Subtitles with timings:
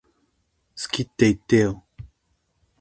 [0.75, 1.85] 好きって言ってよ